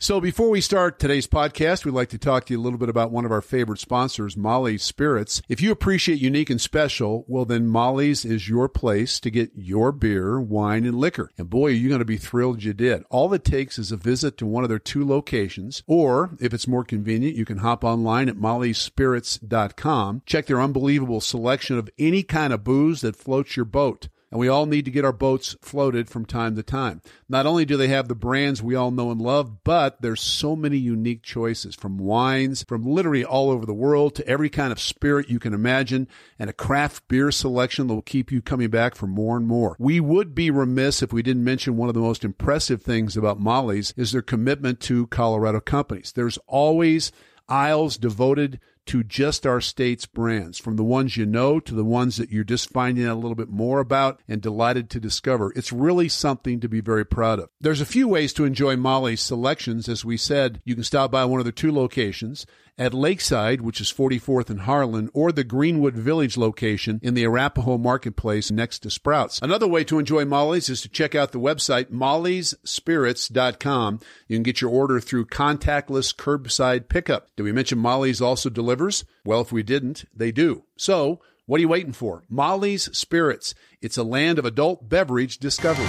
[0.00, 2.88] So before we start today's podcast, we'd like to talk to you a little bit
[2.88, 5.42] about one of our favorite sponsors, Molly's Spirits.
[5.48, 9.90] If you appreciate unique and special, well then Molly's is your place to get your
[9.90, 11.32] beer, wine, and liquor.
[11.36, 13.02] And boy, are you going to be thrilled you did.
[13.10, 16.68] All it takes is a visit to one of their two locations, or if it's
[16.68, 20.22] more convenient, you can hop online at mollyspirits.com.
[20.24, 24.48] Check their unbelievable selection of any kind of booze that floats your boat and we
[24.48, 27.00] all need to get our boats floated from time to time.
[27.28, 30.54] Not only do they have the brands we all know and love, but there's so
[30.54, 34.80] many unique choices from wines from literally all over the world to every kind of
[34.80, 38.94] spirit you can imagine and a craft beer selection that will keep you coming back
[38.94, 39.76] for more and more.
[39.78, 43.40] We would be remiss if we didn't mention one of the most impressive things about
[43.40, 46.12] Molly's is their commitment to Colorado companies.
[46.12, 47.12] There's always
[47.48, 52.16] aisles devoted to just our state's brands, from the ones you know to the ones
[52.16, 55.52] that you're just finding out a little bit more about and delighted to discover.
[55.54, 57.50] It's really something to be very proud of.
[57.60, 59.88] There's a few ways to enjoy Molly's selections.
[59.88, 62.46] As we said, you can stop by one of the two locations
[62.78, 67.78] at Lakeside, which is 44th and Harlan, or the Greenwood Village location in the Arapahoe
[67.78, 69.40] Marketplace next to Sprouts.
[69.42, 74.00] Another way to enjoy Molly's is to check out the website, mollyspirits.com.
[74.28, 77.28] You can get your order through contactless curbside pickup.
[77.36, 79.04] Did we mention Molly's also delivers?
[79.24, 80.64] Well, if we didn't, they do.
[80.76, 82.24] So, what are you waiting for?
[82.28, 83.54] Molly's Spirits.
[83.80, 85.86] It's a land of adult beverage discovery.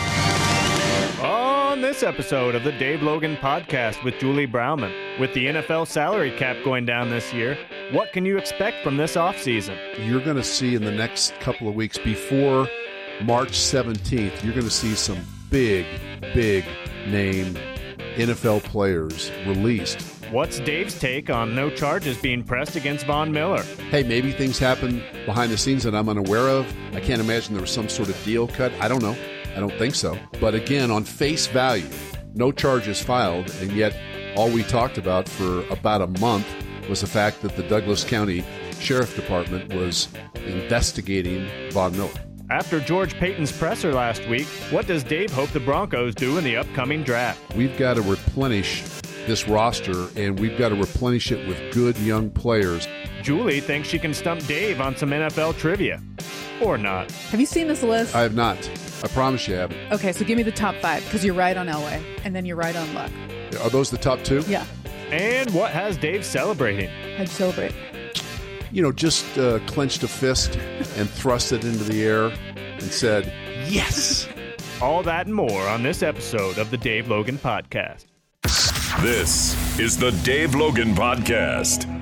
[1.90, 6.56] This episode of the Dave Logan Podcast with Julie Browman, with the NFL salary cap
[6.64, 7.58] going down this year,
[7.92, 9.76] what can you expect from this offseason?
[10.08, 12.68] You're going to see in the next couple of weeks before
[13.24, 15.18] March 17th, you're going to see some
[15.50, 15.84] big,
[16.36, 16.64] big
[17.08, 17.58] name
[18.18, 20.00] NFL players released.
[20.30, 23.64] What's Dave's take on no charges being pressed against Von Miller?
[23.90, 26.72] Hey, maybe things happen behind the scenes that I'm unaware of.
[26.94, 28.72] I can't imagine there was some sort of deal cut.
[28.74, 29.16] I don't know.
[29.60, 30.18] I don't think so.
[30.40, 31.90] But again, on face value,
[32.34, 33.94] no charges filed, and yet
[34.38, 36.48] all we talked about for about a month
[36.88, 38.46] was the fact that the Douglas County
[38.80, 40.08] Sheriff Department was
[40.46, 42.10] investigating Von Miller.
[42.50, 46.56] After George Paton's presser last week, what does Dave hope the Broncos do in the
[46.56, 47.54] upcoming draft?
[47.54, 48.84] We've got to replenish
[49.28, 52.88] this roster, and we've got to replenish it with good young players.
[53.24, 56.02] Julie thinks she can stump Dave on some NFL trivia.
[56.62, 57.12] Or not.
[57.12, 58.16] Have you seen this list?
[58.16, 58.58] I have not.
[59.04, 59.92] I promise you haven't.
[59.94, 62.56] okay, so give me the top five because you're right on Elway, and then you're
[62.58, 63.12] right on Luck.
[63.64, 64.42] Are those the top two?
[64.48, 64.66] Yeah,
[65.12, 66.90] And what has Dave celebrating?
[67.18, 67.74] how'd you celebrate?
[68.72, 70.56] You know, just uh, clenched a fist
[70.98, 73.34] and thrust it into the air and said,
[73.68, 74.28] Yes!
[74.82, 78.06] All that and more on this episode of the Dave Logan Podcast.
[79.02, 81.99] This is the Dave Logan Podcast.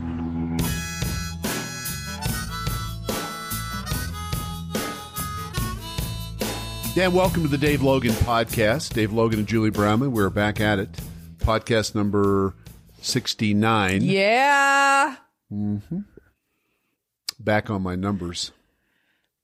[6.97, 8.95] Dan, welcome to the Dave Logan podcast.
[8.95, 10.13] Dave Logan and Julie Browman.
[10.13, 10.89] We're back at it.
[11.37, 12.55] Podcast number
[13.03, 14.01] 69.
[14.01, 15.15] Yeah,
[17.39, 18.51] Back on my numbers.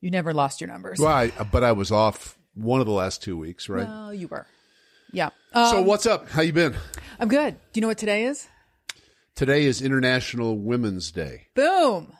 [0.02, 0.97] you never lost your numbers.
[0.97, 4.14] Well, I, but I was off one of the last two weeks, right?
[4.14, 4.47] You were.
[5.12, 5.30] Yeah.
[5.53, 6.30] Um, so what's up?
[6.30, 6.74] How you been?
[7.20, 7.53] I'm good.
[7.72, 8.47] Do you know what today is?
[9.35, 11.50] Today is International Women's Day.
[11.53, 12.14] Boom.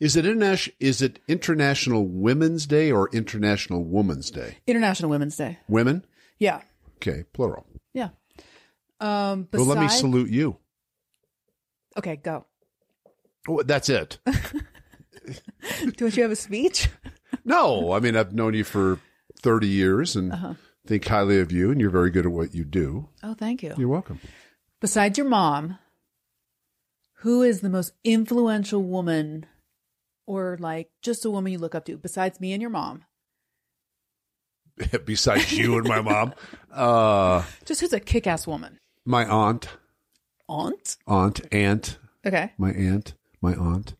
[0.00, 0.74] Is it international?
[0.80, 4.58] Is it International Women's Day or International Woman's Day?
[4.66, 5.58] International Women's Day.
[5.68, 6.04] Women?
[6.38, 6.62] Yeah.
[6.96, 7.66] Okay, plural.
[7.94, 8.10] Yeah.
[9.00, 9.48] Um.
[9.52, 10.56] Well, let me salute you.
[11.98, 12.44] Okay, go.
[13.48, 14.18] Oh, that's it.
[15.96, 16.88] Don't you have a speech?
[17.44, 18.98] No, I mean I've known you for
[19.40, 20.54] thirty years and Uh-huh.
[20.86, 23.08] think highly of you, and you're very good at what you do.
[23.22, 23.74] Oh, thank you.
[23.76, 24.20] You're welcome.
[24.80, 25.78] Besides your mom,
[27.20, 29.46] who is the most influential woman,
[30.26, 33.04] or like just a woman you look up to, besides me and your mom?
[35.06, 36.34] Besides you and my mom,
[36.70, 38.78] uh, Just who's a kick-ass woman?
[39.06, 39.68] my aunt,
[40.48, 40.96] Aunt.
[41.06, 42.52] aunt, aunt, Okay.
[42.58, 43.94] my aunt, my aunt,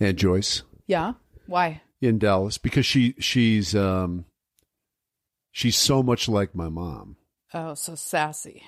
[0.00, 1.12] Aunt Joyce Yeah.
[1.46, 1.82] Why?
[2.00, 4.24] in Dallas because she she's um
[5.52, 7.16] she's so much like my mom.
[7.54, 8.62] Oh, so sassy.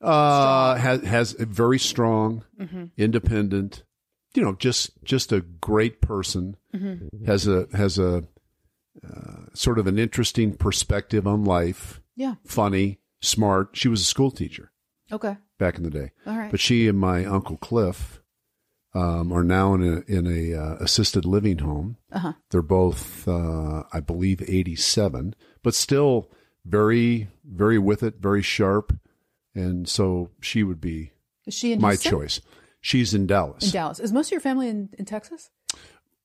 [0.00, 2.84] Uh, has has a very strong, Mm-hmm.
[2.96, 3.82] independent,
[4.34, 6.56] you know, just just a great person.
[6.74, 7.24] Mm-hmm.
[7.26, 8.24] Has a has a
[9.06, 12.00] uh, sort of an interesting perspective on life.
[12.16, 12.34] Yeah.
[12.44, 13.70] Funny, smart.
[13.72, 14.70] She was a school teacher
[15.12, 15.36] Okay.
[15.58, 16.50] back in the day, All right.
[16.50, 18.20] but she and my uncle Cliff
[18.94, 21.96] um, are now in a in a uh, assisted living home.
[22.12, 22.32] Uh-huh.
[22.50, 26.30] They're both, uh, I believe, eighty seven, but still
[26.66, 28.92] very very with it, very sharp,
[29.54, 31.12] and so she would be
[31.46, 32.10] Is she in my Houston?
[32.10, 32.40] choice.
[32.80, 33.64] She's in Dallas.
[33.64, 33.98] In Dallas.
[34.00, 35.50] Is most of your family in, in Texas?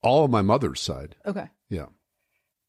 [0.02, 1.16] All of my mother's side.
[1.26, 1.50] Okay.
[1.70, 1.88] Yeah.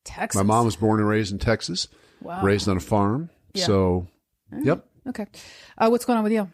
[0.05, 0.37] Texas.
[0.37, 1.89] My mom was born and raised in Texas,
[2.21, 2.43] wow.
[2.43, 3.31] raised on a farm.
[3.55, 3.67] Yeah.
[3.67, 4.07] So,
[4.63, 4.87] yep.
[5.09, 5.27] Okay.
[5.77, 6.51] Uh, what's going on with you?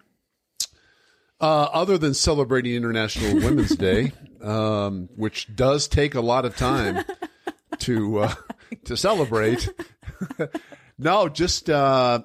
[1.41, 4.13] Uh, other than celebrating International Women's Day,
[4.43, 7.05] um, which does take a lot of time
[7.79, 8.35] to uh,
[8.85, 9.69] to celebrate.
[10.99, 12.23] no, just uh,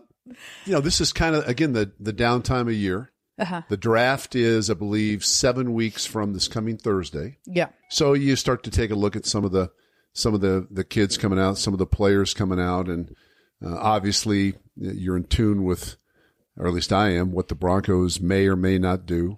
[0.66, 3.12] you know, this is kind of again the the downtime of year.
[3.40, 3.62] Uh-huh.
[3.70, 7.38] The draft is, I believe, seven weeks from this coming Thursday.
[7.46, 7.70] Yeah.
[7.90, 9.72] So you start to take a look at some of the
[10.14, 13.16] some of the the kids coming out, some of the players coming out, and
[13.64, 15.98] uh, obviously you're in tune with,
[16.58, 19.38] or at least I am, what the Broncos may or may not do.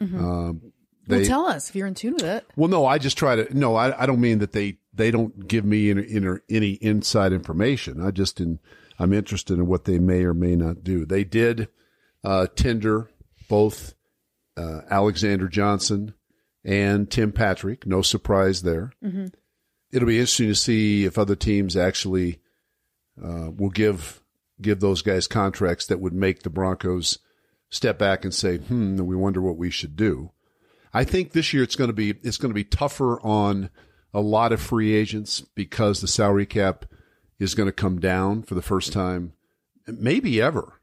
[0.00, 0.72] Um,
[1.06, 2.46] they, well, tell us if you're in tune with it.
[2.56, 3.56] well, no, I just try to.
[3.56, 7.32] No, I, I don't mean that they they don't give me in, in, any inside
[7.32, 8.04] information.
[8.04, 8.58] I just in
[8.98, 11.04] I'm interested in what they may or may not do.
[11.04, 11.68] They did
[12.22, 13.10] uh, tender
[13.48, 13.94] both
[14.56, 16.14] uh, Alexander Johnson
[16.64, 17.86] and Tim Patrick.
[17.86, 18.92] No surprise there.
[19.92, 22.40] It'll be interesting to see if other teams actually
[23.22, 24.20] uh, will give
[24.60, 27.18] give those guys contracts that would make the Broncos
[27.70, 30.30] step back and say, "Hmm, we wonder what we should do."
[30.92, 33.70] I think this year it's going to be it's going to be tougher on
[34.12, 36.86] a lot of free agents because the salary cap
[37.38, 39.32] is going to come down for the first time,
[39.86, 40.80] maybe ever.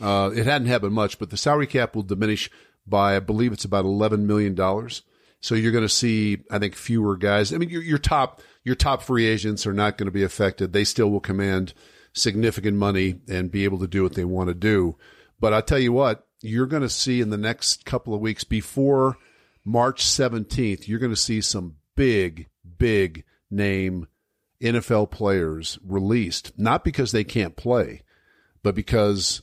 [0.00, 2.50] Uh, it hadn't happened much, but the salary cap will diminish
[2.86, 5.02] by I believe it's about eleven million dollars.
[5.40, 7.52] So you're going to see, I think, fewer guys.
[7.52, 10.72] I mean, your, your top your top free agents are not going to be affected.
[10.72, 11.74] They still will command
[12.14, 14.96] significant money and be able to do what they want to do.
[15.38, 18.44] But I tell you what, you're going to see in the next couple of weeks
[18.44, 19.18] before
[19.64, 22.48] March 17th, you're going to see some big,
[22.78, 24.06] big name
[24.62, 28.02] NFL players released, not because they can't play,
[28.62, 29.42] but because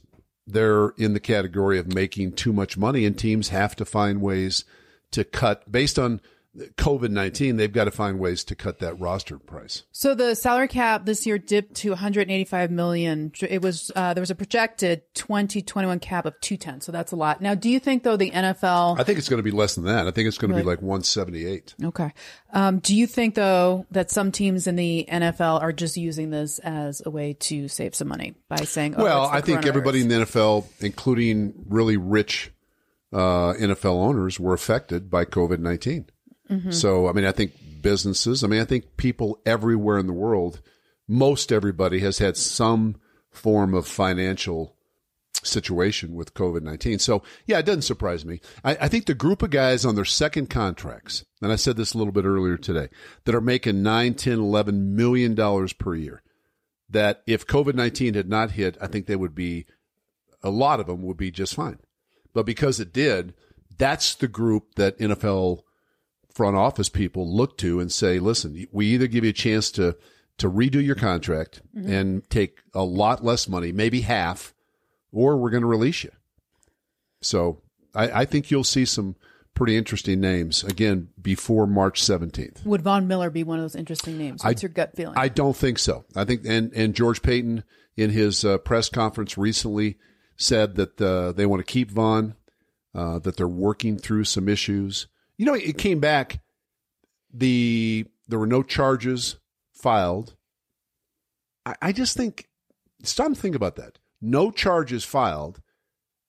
[0.52, 4.66] they're in the category of making too much money and teams have to find ways
[5.12, 6.22] to cut based on
[6.58, 9.84] COVID 19, they've got to find ways to cut that roster price.
[9.94, 13.32] So the salary cap this year dipped to 185 million.
[13.40, 16.82] It was uh, there was a projected 2021 cap of 210.
[16.82, 17.42] So that's a lot.
[17.42, 19.00] Now, do you think though the NFL?
[19.00, 20.08] I think it's going to be less than that.
[20.08, 21.76] I think it's going to be like 178.
[21.86, 22.12] Okay.
[22.52, 26.60] Um, do you think though that some teams in the NFL are just using this
[26.60, 30.10] as a way to save some money by saying, oh, well, I think everybody in
[30.10, 32.52] the NFL, including really rich
[33.14, 36.08] uh, NFL owners, were affected by COVID 19.
[36.52, 36.72] Mm-hmm.
[36.72, 40.62] So, I mean, I think businesses, I mean, I think people everywhere in the world,
[41.08, 42.98] most everybody has had some
[43.32, 44.76] form of financial
[45.44, 47.00] situation with COVID 19.
[47.00, 48.42] So, yeah, it doesn't surprise me.
[48.64, 51.94] I, I think the group of guys on their second contracts, and I said this
[51.94, 52.90] a little bit earlier today,
[53.26, 56.22] that are making 9, 10, 11 million dollars per year,
[56.90, 59.66] that if COVID 19 had not hit, I think they would be,
[60.44, 61.80] a lot of them would be just fine.
[62.34, 63.34] But because it did,
[63.78, 65.64] that's the group that NFL
[66.34, 69.96] front office people look to and say, listen, we either give you a chance to,
[70.38, 74.54] to redo your contract and take a lot less money, maybe half,
[75.12, 76.12] or we're going to release you.
[77.22, 77.62] So
[77.94, 79.16] I, I think you'll see some
[79.54, 82.66] pretty interesting names again before March 17th.
[82.66, 84.44] Would Von Miller be one of those interesting names?
[84.44, 85.18] What's your gut feeling?
[85.18, 86.06] I don't think so.
[86.16, 87.64] I think, and, and George Paton
[87.96, 89.98] in his uh, press conference recently
[90.38, 92.36] said that uh, they want to keep Von,
[92.96, 95.08] uh, that they're working through some issues.
[95.42, 96.40] You know, it came back.
[97.34, 99.40] The there were no charges
[99.74, 100.36] filed.
[101.66, 102.48] I, I just think
[103.02, 103.98] stop and think about that.
[104.22, 105.60] No charges filed,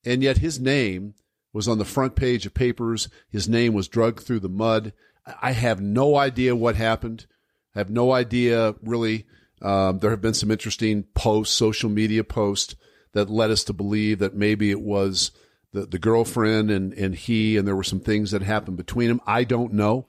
[0.02, 1.12] and yet his name
[1.52, 3.10] was on the front page of papers.
[3.28, 4.94] His name was dragged through the mud.
[5.42, 7.26] I have no idea what happened.
[7.74, 9.26] I have no idea really.
[9.60, 12.76] Um, there have been some interesting posts, social media posts
[13.12, 15.32] that led us to believe that maybe it was
[15.72, 19.20] the, the girlfriend and, and he, and there were some things that happened between them.
[19.26, 20.06] I don't know.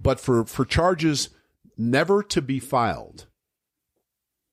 [0.00, 1.30] But for, for charges
[1.76, 3.26] never to be filed,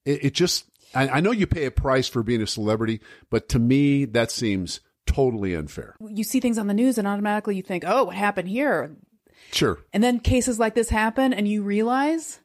[0.05, 3.49] it, it just, I, I know you pay a price for being a celebrity, but
[3.49, 5.95] to me, that seems totally unfair.
[6.07, 8.95] you see things on the news and automatically you think, oh, what happened here?
[9.51, 9.79] Sure.
[9.93, 12.39] And then cases like this happen and you realize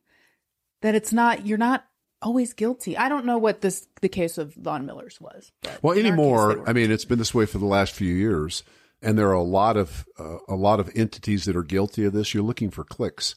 [0.81, 1.85] that it's not, you're not
[2.25, 2.97] always guilty.
[2.97, 5.53] I don't know what this, the case of Von Miller's was.
[5.63, 6.69] But Well, our case, anymore.
[6.69, 8.65] I mean, it's been this way for the last few years,
[9.01, 12.13] and there are a lot of uh, a lot of entities that are guilty of
[12.13, 12.35] this.
[12.35, 13.37] You're looking for clicks,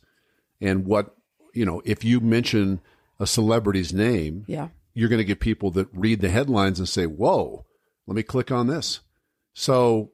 [0.60, 1.14] and what
[1.54, 2.82] you know, if you mention
[3.20, 4.70] a celebrity's name, yeah.
[4.94, 7.66] you're going to get people that read the headlines and say, "Whoa,
[8.08, 9.02] let me click on this."
[9.54, 10.12] So,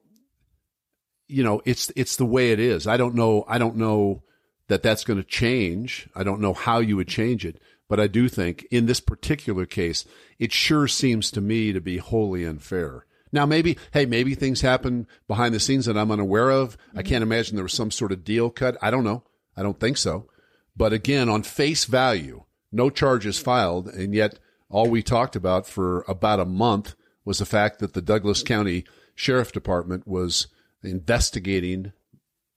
[1.28, 2.86] you know, it's it's the way it is.
[2.86, 3.44] I don't know.
[3.46, 4.22] I don't know
[4.68, 6.08] that that's going to change.
[6.14, 9.66] I don't know how you would change it, but I do think in this particular
[9.66, 10.04] case,
[10.38, 13.06] it sure seems to me to be wholly unfair.
[13.32, 16.76] Now, maybe, hey, maybe things happen behind the scenes that I'm unaware of.
[16.92, 17.08] I mm-hmm.
[17.08, 18.76] can't imagine there was some sort of deal cut.
[18.80, 19.24] I don't know.
[19.56, 20.28] I don't think so.
[20.76, 24.38] But again, on face value, no charges filed, and yet
[24.68, 28.84] all we talked about for about a month was the fact that the Douglas County
[29.14, 30.48] Sheriff Department was
[30.82, 31.92] investigating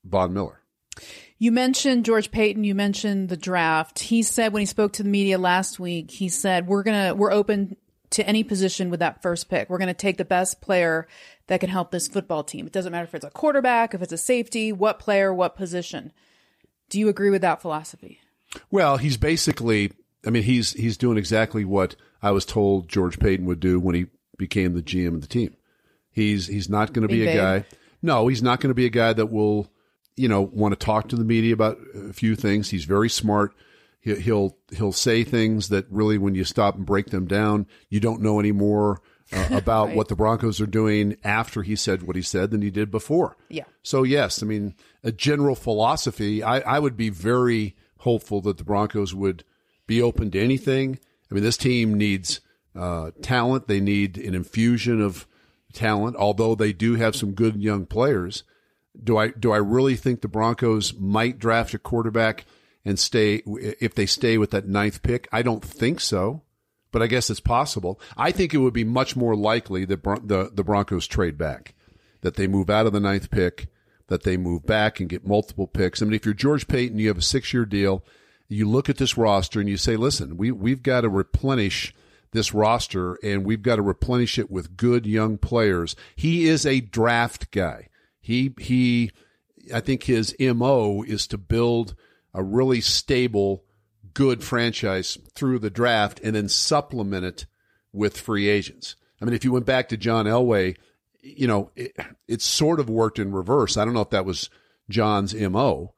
[0.04, 0.62] Von Miller.
[1.38, 4.00] You mentioned George Paton, You mentioned the draft.
[4.00, 7.32] He said when he spoke to the media last week, he said we're gonna we're
[7.32, 7.76] open
[8.10, 9.70] to any position with that first pick.
[9.70, 11.06] We're gonna take the best player
[11.46, 12.66] that can help this football team.
[12.66, 16.12] It doesn't matter if it's a quarterback, if it's a safety, what player, what position.
[16.88, 18.20] Do you agree with that philosophy?
[18.70, 19.92] Well, he's basically.
[20.26, 23.94] I mean, he's he's doing exactly what I was told George Paton would do when
[23.94, 25.54] he became the GM of the team.
[26.10, 27.64] He's he's not going to be a guy.
[28.02, 29.70] No, he's not going to be a guy that will,
[30.18, 32.70] you know, want to talk to the media about a few things.
[32.70, 33.54] He's very smart.
[34.00, 38.00] He- He'll he'll say things that really, when you stop and break them down, you
[38.00, 39.00] don't know anymore
[39.32, 39.96] uh, about Right.
[39.96, 43.36] what the Broncos are doing after he said what he said than he did before.
[43.48, 43.64] Yeah.
[43.82, 46.42] So yes, I mean a general philosophy.
[46.42, 49.44] I, I would be very hopeful that the Broncos would
[49.86, 50.98] be open to anything.
[51.30, 52.40] I mean, this team needs
[52.76, 53.66] uh, talent.
[53.68, 55.26] They need an infusion of
[55.72, 56.16] talent.
[56.16, 58.44] Although they do have some good young players,
[59.02, 62.44] do I do I really think the Broncos might draft a quarterback
[62.84, 63.42] and stay
[63.80, 65.28] if they stay with that ninth pick?
[65.32, 66.42] I don't think so,
[66.90, 68.00] but I guess it's possible.
[68.16, 71.74] I think it would be much more likely that Bron- the the Broncos trade back,
[72.22, 73.68] that they move out of the ninth pick,
[74.08, 76.02] that they move back and get multiple picks.
[76.02, 78.04] I mean, if you're George Paton, you have a six year deal.
[78.48, 81.94] You look at this roster and you say, listen, we we've got to replenish
[82.32, 85.96] this roster and we've got to replenish it with good young players.
[86.16, 87.87] He is a draft guy.
[88.28, 89.10] He he
[89.72, 91.94] I think his MO is to build
[92.34, 93.64] a really stable,
[94.12, 97.46] good franchise through the draft and then supplement it
[97.90, 98.96] with free agents.
[99.18, 100.76] I mean, if you went back to John Elway,
[101.22, 103.78] you know, it, it sort of worked in reverse.
[103.78, 104.50] I don't know if that was
[104.90, 105.94] John's MO,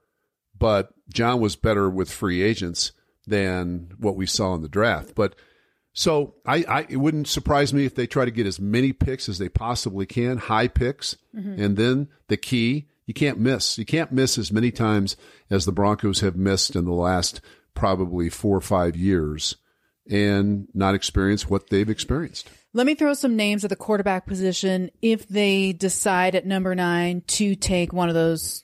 [0.57, 2.93] but John was better with free agents
[3.27, 5.17] than what we saw in the draft.
[5.17, 5.35] But
[5.93, 9.29] so I, I it wouldn't surprise me if they try to get as many picks
[9.29, 11.61] as they possibly can, high picks, mm-hmm.
[11.61, 13.77] and then the key you can't miss.
[13.77, 15.17] You can't miss as many times
[15.51, 17.41] as the Broncos have missed in the last
[17.75, 19.57] probably four or five years,
[20.09, 22.51] and not experience what they've experienced.
[22.73, 27.23] Let me throw some names at the quarterback position if they decide at number nine
[27.29, 28.63] to take one of those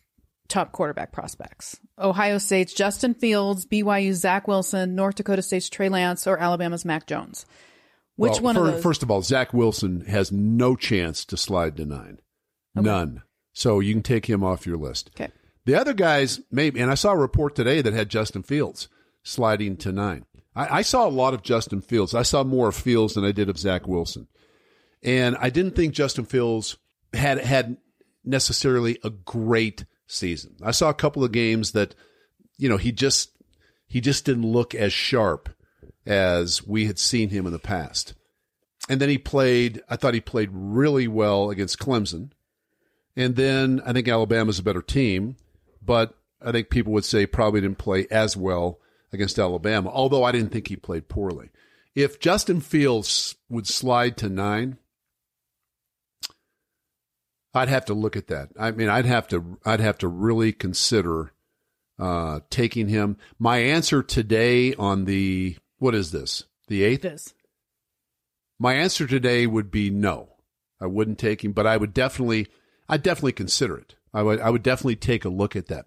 [0.48, 1.78] top quarterback prospects.
[1.98, 7.06] Ohio State's Justin Fields, BYU's Zach Wilson, North Dakota State's Trey Lance, or Alabama's Mac
[7.06, 7.46] Jones.
[8.16, 8.82] Which Well, one fir- of those?
[8.82, 12.20] First of all, Zach Wilson has no chance to slide to nine,
[12.74, 13.22] none.
[13.52, 15.10] So you can take him off your list.
[15.14, 15.32] okay.
[15.64, 18.88] The other guys, maybe, and I saw a report today that had Justin Fields
[19.24, 20.24] sliding to nine.
[20.54, 22.14] I, I saw a lot of Justin Fields.
[22.14, 24.28] I saw more of Fields than I did of Zach Wilson,
[25.02, 26.76] and I didn't think Justin Fields
[27.12, 27.78] had had
[28.24, 30.56] necessarily a great season.
[30.62, 31.94] I saw a couple of games that,
[32.58, 33.30] you know, he just
[33.86, 35.48] he just didn't look as sharp
[36.04, 38.14] as we had seen him in the past.
[38.88, 39.82] And then he played.
[39.88, 42.30] I thought he played really well against Clemson.
[43.16, 45.36] And then I think Alabama's a better team,
[45.82, 48.78] but I think people would say probably didn't play as well
[49.12, 51.50] against Alabama, although I didn't think he played poorly.
[51.94, 54.76] If Justin Fields would slide to nine,
[57.56, 58.50] I'd have to look at that.
[58.58, 61.32] I mean, I'd have to, I'd have to really consider
[61.98, 63.16] uh, taking him.
[63.38, 66.44] My answer today on the what is this?
[66.68, 67.02] The eighth.
[67.02, 67.34] This.
[68.58, 70.28] My answer today would be no.
[70.80, 72.48] I wouldn't take him, but I would definitely,
[72.88, 73.94] I'd definitely consider it.
[74.12, 75.86] I would, I would definitely take a look at that.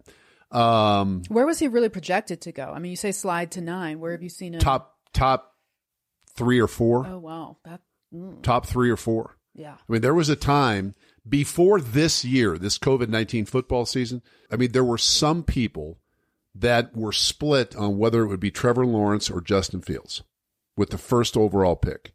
[0.55, 2.71] Um, Where was he really projected to go?
[2.73, 3.99] I mean, you say slide to nine.
[3.99, 4.59] Where have you seen him?
[4.59, 5.53] top, top
[6.35, 7.81] three or four, Oh wow, that
[8.13, 9.37] mm, top three or four.
[9.53, 9.73] yeah.
[9.73, 10.95] I mean, there was a time
[11.27, 14.21] before this year, this COVID 19 football season.
[14.51, 15.99] I mean, there were some people
[16.55, 20.23] that were split on whether it would be Trevor Lawrence or Justin Fields
[20.75, 22.13] with the first overall pick.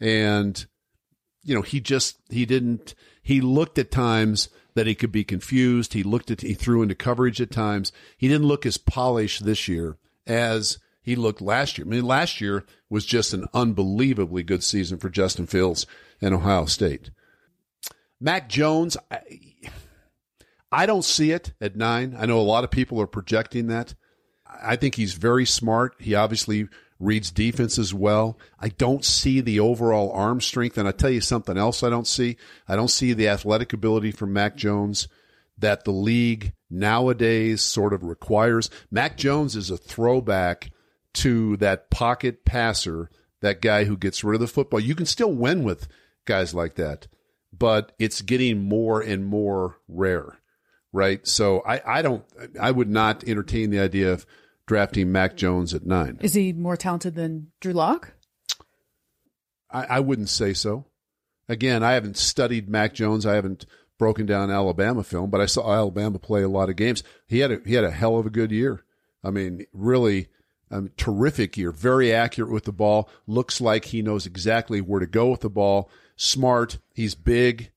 [0.00, 0.66] And,
[1.42, 5.92] you know, he just, he didn't, he looked at times that he could be confused.
[5.92, 7.92] He looked at, he threw into coverage at times.
[8.16, 9.96] He didn't look as polished this year
[10.26, 11.86] as he looked last year.
[11.86, 15.86] I mean, last year was just an unbelievably good season for Justin Fields
[16.20, 17.10] and Ohio State.
[18.26, 19.20] Mac Jones, I,
[20.72, 22.16] I don't see it at nine.
[22.18, 23.94] I know a lot of people are projecting that.
[24.44, 25.94] I think he's very smart.
[26.00, 26.66] He obviously
[26.98, 28.36] reads defense as well.
[28.58, 30.76] I don't see the overall arm strength.
[30.76, 32.36] And I tell you something else I don't see.
[32.66, 35.06] I don't see the athletic ability from Mac Jones
[35.56, 38.68] that the league nowadays sort of requires.
[38.90, 40.72] Mac Jones is a throwback
[41.14, 43.08] to that pocket passer,
[43.40, 44.80] that guy who gets rid of the football.
[44.80, 45.86] You can still win with
[46.24, 47.06] guys like that,
[47.56, 50.38] but it's getting more and more rare,
[50.92, 51.26] right?
[51.26, 52.24] So I, I don't,
[52.60, 54.26] I would not entertain the idea of
[54.66, 56.18] drafting Mac Jones at nine.
[56.20, 58.14] Is he more talented than Drew Lock?
[59.70, 60.86] I, I wouldn't say so.
[61.48, 63.24] Again, I haven't studied Mac Jones.
[63.24, 63.66] I haven't
[63.98, 67.02] broken down Alabama film, but I saw Alabama play a lot of games.
[67.26, 68.84] He had a, he had a hell of a good year.
[69.22, 70.28] I mean, really
[70.70, 71.70] um, terrific year.
[71.70, 73.08] Very accurate with the ball.
[73.26, 75.90] Looks like he knows exactly where to go with the ball.
[76.16, 76.78] Smart.
[76.94, 77.70] He's big.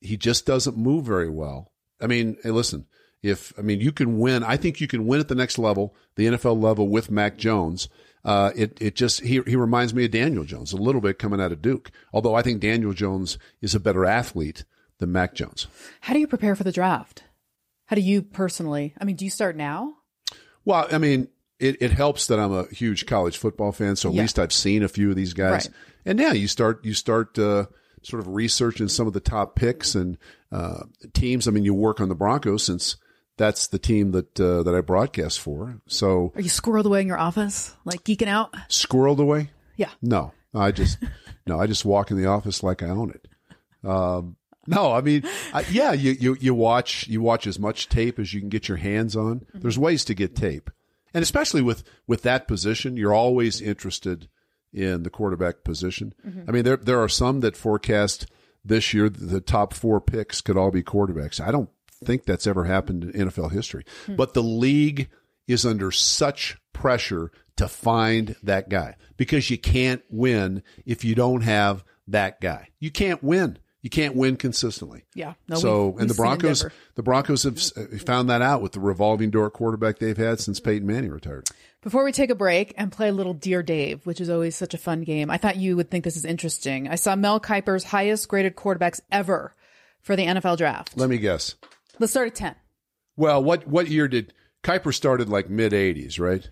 [0.00, 1.72] He just doesn't move very well.
[2.00, 2.86] I mean, hey, listen,
[3.22, 5.94] if I mean you can win, I think you can win at the next level,
[6.16, 7.88] the NFL level with Mac Jones.
[8.24, 11.40] Uh, it it just he he reminds me of Daniel Jones a little bit coming
[11.40, 11.90] out of Duke.
[12.12, 14.64] Although I think Daniel Jones is a better athlete
[14.98, 15.66] than Mac Jones.
[16.02, 17.24] How do you prepare for the draft?
[17.86, 18.94] How do you personally?
[19.00, 19.94] I mean, do you start now?
[20.64, 21.28] Well, I mean,
[21.58, 24.22] it, it helps that I'm a huge college football fan, so at Yeah.
[24.22, 25.66] least I've seen a few of these guys.
[25.66, 25.68] Right.
[26.04, 27.66] And yeah, you start you start uh,
[28.02, 30.18] sort of researching some of the top picks and
[30.52, 31.46] uh, teams.
[31.46, 32.96] I mean, you work on the Broncos since
[33.36, 35.80] that's the team that uh, that I broadcast for.
[35.86, 38.52] So Are you squirreled away in your office, like geeking out?
[38.68, 39.50] squirreled away?
[39.76, 39.90] Yeah.
[40.02, 40.98] No, I just
[41.46, 43.26] no, I just walk in the office like I own it.
[43.88, 48.18] Um, no, I mean, I, yeah, you, you you watch you watch as much tape
[48.18, 49.46] as you can get your hands on.
[49.54, 50.70] There's ways to get tape,
[51.14, 54.28] and especially with with that position, you're always interested
[54.72, 56.14] in the quarterback position.
[56.26, 56.48] Mm-hmm.
[56.48, 58.26] I mean, there there are some that forecast
[58.64, 61.40] this year the top four picks could all be quarterbacks.
[61.40, 61.70] I don't
[62.04, 64.16] think that's ever happened in NFL history, hmm.
[64.16, 65.08] but the league
[65.46, 71.42] is under such pressure to find that guy because you can't win if you don't
[71.42, 72.68] have that guy.
[72.78, 73.58] You can't win.
[73.82, 75.04] You can't win consistently.
[75.14, 75.34] Yeah.
[75.48, 78.42] No, so, we've- and the we've seen in Broncos, the Broncos have uh, found that
[78.42, 80.70] out with the revolving door quarterback they've had since mm-hmm.
[80.70, 81.48] Peyton Manning retired.
[81.82, 84.74] Before we take a break and play a little Dear Dave, which is always such
[84.74, 86.88] a fun game, I thought you would think this is interesting.
[86.88, 89.54] I saw Mel Kiper's highest graded quarterbacks ever
[90.02, 90.96] for the NFL draft.
[90.96, 91.54] Let me guess.
[91.98, 92.54] Let's start at 10.
[93.16, 94.32] Well, what what year did
[94.62, 95.28] Kiper started?
[95.28, 96.46] Like mid '80s, right?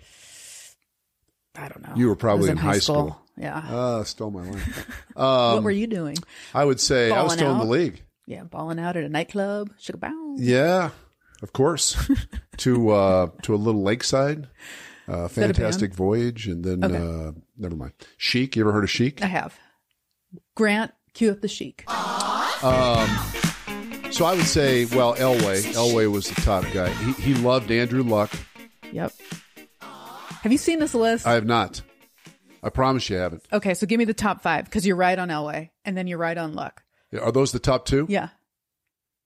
[1.56, 1.94] I don't know.
[1.96, 3.20] You were probably in in high school.
[3.36, 3.58] Yeah.
[3.58, 4.60] Uh, stole my line.
[5.14, 6.16] what were you doing?
[6.54, 8.02] I would say I was Balling still in the league.
[8.26, 9.70] Yeah, balling out at a nightclub.
[9.78, 10.36] Sugar bow.
[10.36, 10.90] Yeah,
[11.40, 11.96] of course.
[12.58, 14.48] to uh, to a little lakeside,
[15.08, 16.96] uh, fantastic voyage, and then Okay.
[16.96, 17.92] uh, never mind.
[18.16, 18.56] Chic.
[18.56, 19.22] You ever heard of Chic?
[19.22, 19.58] I have.
[20.54, 21.84] Grant, cue up the chic.
[24.10, 25.62] So I would say, well, Elway.
[25.74, 26.88] Elway was the top guy.
[26.90, 28.30] He, he loved Andrew Luck.
[28.92, 29.12] Yep.
[29.80, 31.26] Have you seen this list?
[31.26, 31.82] I have not.
[32.62, 33.46] I promise you haven't.
[33.52, 36.18] okay, so give me the top five because you're right on Elway and then you're
[36.18, 36.82] right on Luck.
[37.20, 38.06] Are those the top two?
[38.08, 38.30] Yeah.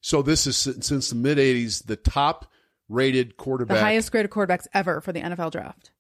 [0.03, 2.51] So this is since the mid '80s, the top
[2.93, 5.91] rated quarterback, The highest graded quarterbacks ever for the NFL draft.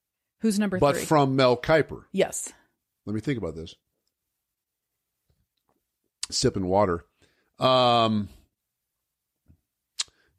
[0.40, 1.05] Who's number but three?
[1.05, 2.05] from Mel Kiper.
[2.12, 2.52] yes.
[3.07, 3.74] Let me think about this.
[6.31, 7.05] Sipping water.
[7.59, 8.28] Um,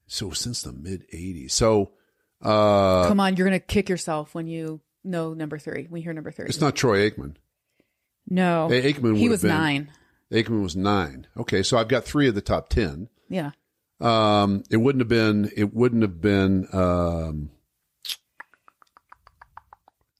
[0.08, 1.92] so since the mid '80s, so
[2.42, 6.14] uh, Come on, you're going to kick yourself when you know number three, We hear
[6.14, 6.46] number three.
[6.46, 7.36] it's not Troy Aikman.
[8.28, 8.68] no.
[8.70, 9.92] Hey, Aikman he was been- nine.
[10.32, 11.28] Aikman was nine.
[11.38, 13.08] Okay, so I've got three of the top ten.
[13.30, 13.52] Yeah.
[14.06, 15.50] Um, it wouldn't have been.
[15.56, 16.68] It wouldn't have been.
[16.74, 17.50] Um,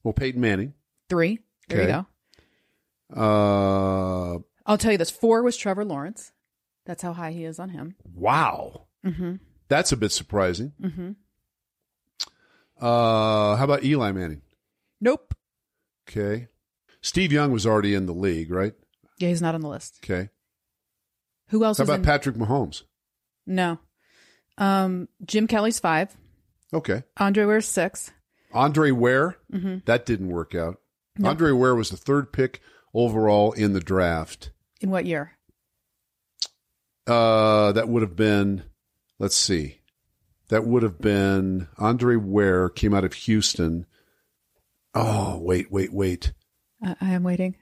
[0.02, 0.74] well, Peyton Manning.
[1.08, 1.40] Three.
[1.68, 2.06] There you go.
[3.20, 5.10] Uh, I'll tell you this.
[5.10, 6.32] Four was Trevor Lawrence.
[6.86, 7.94] That's how high he is on him.
[8.14, 9.34] wow, Mm-hmm.
[9.68, 10.72] that's a bit surprising.
[10.82, 11.10] Mm-hmm.
[12.80, 14.42] Uh, how about Eli Manning?
[15.00, 15.34] Nope.
[16.08, 16.48] Okay,
[17.00, 18.74] Steve Young was already in the league, right?
[19.18, 20.00] Yeah, he's not on the list.
[20.04, 20.28] Okay.
[21.48, 22.04] Who else How about in?
[22.04, 22.82] Patrick Mahomes?
[23.46, 23.78] No.
[24.58, 26.14] Um, Jim Kelly's five.
[26.72, 27.02] Okay.
[27.16, 28.10] Andre Ware's six.
[28.52, 29.36] Andre Ware.
[29.52, 29.78] Mm-hmm.
[29.86, 30.80] That didn't work out.
[31.22, 32.60] Andre Ware was the third pick
[32.92, 34.50] overall in the draft.
[34.80, 35.32] In what year?
[37.06, 38.64] Uh, that would have been,
[39.18, 39.78] let's see,
[40.48, 43.86] that would have been Andre Ware came out of Houston.
[44.94, 46.32] Oh, wait, wait, wait.
[46.82, 47.54] I, I am waiting.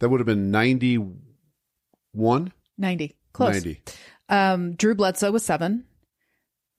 [0.00, 2.52] That would have been 91?
[2.78, 3.16] 90.
[3.32, 3.54] Close.
[3.54, 3.82] 90.
[4.28, 5.84] Um, Drew Bledsoe was seven.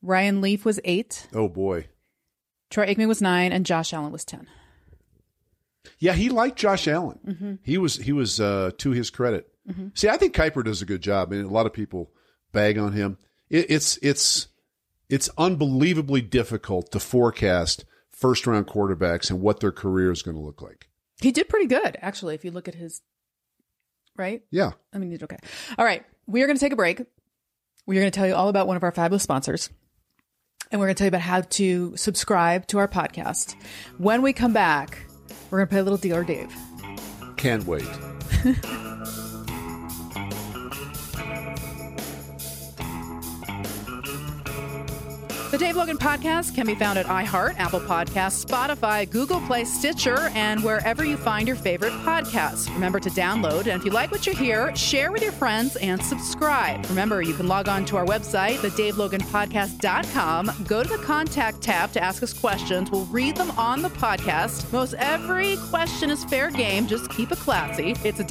[0.02, 1.28] Ryan Leaf was eight.
[1.34, 1.88] Oh, boy.
[2.70, 4.48] Troy Aikman was nine, and Josh Allen was ten.
[6.00, 7.20] Yeah, he liked Josh Allen.
[7.26, 7.54] Mm-hmm.
[7.64, 9.48] He was, he was, uh, to his credit.
[9.96, 11.28] See, I think Kiper does a good job.
[11.28, 12.12] I mean, a lot of people
[12.54, 13.18] bag on him.
[13.50, 14.48] It, it's, it's,
[15.10, 20.44] it's unbelievably difficult to forecast first round quarterbacks and what their career is going to
[20.44, 20.88] look like.
[21.22, 23.02] He did pretty good, actually, if you look at his.
[24.16, 24.44] Right?
[24.52, 24.72] Yeah.
[24.94, 25.38] I mean, he did okay.
[25.78, 26.06] All right.
[26.28, 27.02] We are going to take a break.
[27.88, 29.70] We are going to tell you all about one of our fabulous sponsors.
[30.72, 33.56] And we're going to tell you about how to subscribe to our podcast.
[33.98, 35.06] When we come back,
[35.50, 36.54] we're going to play a little Dear Dave.
[37.38, 37.88] Can't wait.
[45.50, 50.30] The Dave Logan Podcast can be found at iHeart, Apple Podcasts, Spotify, Google Play, Stitcher,
[50.34, 52.68] and wherever you find your favorite podcasts.
[52.74, 56.04] Remember to download, and if you like what you hear, share with your friends and
[56.04, 56.86] subscribe.
[56.90, 60.52] Remember, you can log on to our website, thedaveloganpodcast.com.
[60.68, 62.92] Go to the contact tab to ask us questions.
[62.92, 64.70] We'll read them on the podcast.
[64.74, 66.88] Most every question is fair game.
[66.88, 67.96] Just keep it classy.
[68.04, 68.28] It's at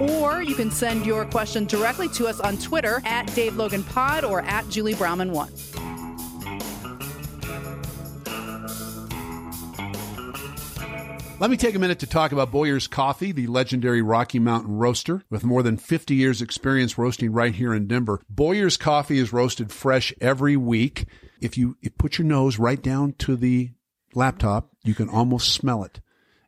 [0.00, 4.66] or you can send your question directly to us on Twitter at DaveLoganPod or at
[4.70, 4.94] Julie
[5.46, 5.82] Browman1.
[11.42, 15.24] Let me take a minute to talk about Boyer's Coffee, the legendary Rocky Mountain roaster.
[15.28, 19.72] With more than 50 years experience roasting right here in Denver, Boyer's Coffee is roasted
[19.72, 21.06] fresh every week.
[21.40, 23.72] If you, you put your nose right down to the
[24.14, 26.00] laptop, you can almost smell it.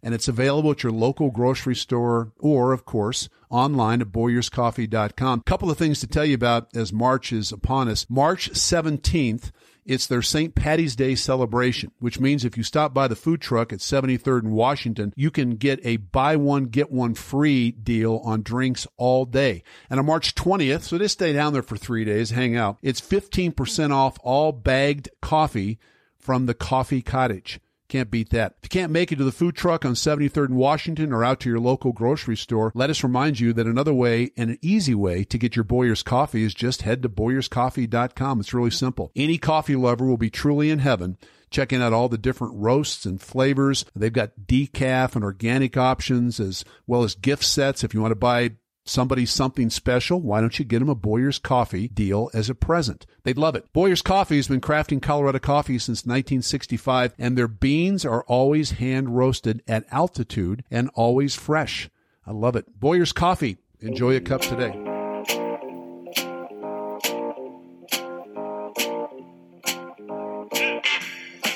[0.05, 5.41] And it's available at your local grocery store or, of course, online at boyerscoffee.com.
[5.41, 8.05] A Couple of things to tell you about as March is upon us.
[8.11, 9.51] March 17th,
[9.87, 10.55] it's their St.
[10.55, 14.53] Patty's Day celebration, which means if you stop by the food truck at 73rd and
[14.53, 19.63] Washington, you can get a buy one, get one free deal on drinks all day.
[19.89, 23.01] And on March 20th, so just stay down there for three days, hang out, it's
[23.01, 25.79] 15% off all bagged coffee
[26.19, 27.61] from the Coffee Cottage.
[27.95, 28.57] Can't beat that.
[28.61, 31.39] If you can't make it to the food truck on 73rd and Washington or out
[31.39, 34.97] to your local grocery store, let us remind you that another way and an easy
[34.97, 38.41] way to get your Boyer's coffee is just head to boyerscoffee.com.
[38.41, 39.13] It's really simple.
[39.15, 41.19] Any coffee lover will be truly in heaven
[41.51, 43.85] checking out all the different roasts and flavors.
[43.95, 48.17] They've got decaf and organic options as well as gift sets if you want to
[48.17, 52.55] buy somebody something special, why don't you get them a Boyer's Coffee deal as a
[52.55, 53.07] present?
[53.23, 53.73] They'd love it.
[53.73, 59.17] Boyer's Coffee has been crafting Colorado coffee since 1965, and their beans are always hand
[59.17, 61.89] roasted at altitude and always fresh.
[62.27, 62.79] I love it.
[62.79, 63.57] Boyer's Coffee.
[63.81, 64.73] Enjoy a cup today.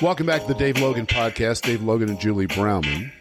[0.01, 1.63] Welcome back to the Dave Logan podcast.
[1.63, 3.11] Dave Logan and Julie Browman.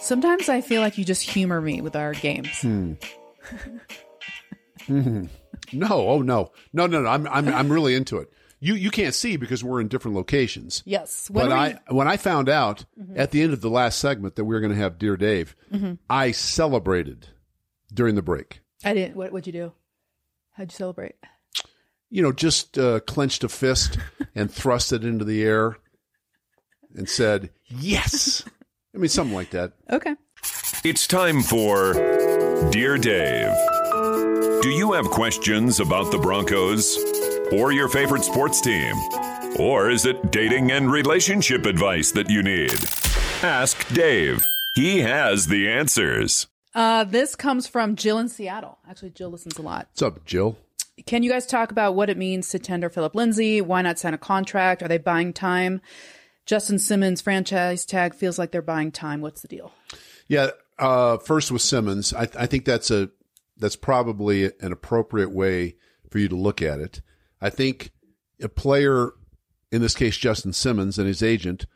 [0.00, 2.60] Sometimes I feel like you just humor me with our games.
[2.60, 2.92] Hmm.
[4.80, 5.24] Mm-hmm.
[5.72, 7.08] No, oh no, no, no, no.
[7.08, 8.30] I'm I'm I'm really into it.
[8.60, 10.82] You you can't see because we're in different locations.
[10.86, 13.18] Yes, when but I when I found out mm-hmm.
[13.18, 15.54] at the end of the last segment that we were going to have Dear Dave,
[15.72, 15.94] mm-hmm.
[16.08, 17.28] I celebrated
[17.92, 18.60] during the break.
[18.84, 19.16] I didn't.
[19.16, 19.72] What would you do?
[20.52, 21.16] How'd you celebrate?
[22.10, 23.98] You know, just uh, clenched a fist
[24.34, 25.76] and thrust it into the air
[26.94, 28.44] and said, "Yes."
[28.94, 29.72] I mean, something like that.
[29.90, 30.14] Okay.
[30.84, 31.94] It's time for
[32.70, 33.52] Dear Dave.
[34.62, 36.96] Do you have questions about the Broncos
[37.52, 38.94] or your favorite sports team?
[39.58, 42.72] Or is it dating and relationship advice that you need?
[43.42, 44.44] Ask Dave.
[44.74, 46.46] He has the answers.
[46.74, 48.78] Uh, this comes from Jill in Seattle.
[48.88, 49.88] Actually, Jill listens a lot.
[49.92, 50.56] What's up, Jill?
[51.06, 53.60] Can you guys talk about what it means to tender Philip Lindsay?
[53.60, 54.82] Why not sign a contract?
[54.82, 55.80] Are they buying time?
[56.46, 59.20] Justin Simmons franchise tag feels like they're buying time.
[59.20, 59.72] What's the deal?
[60.28, 63.10] Yeah, uh, first with Simmons, I, I think that's a
[63.56, 65.76] that's probably an appropriate way
[66.10, 67.00] for you to look at it.
[67.40, 67.92] I think
[68.42, 69.12] a player,
[69.70, 71.66] in this case Justin Simmons and his agent,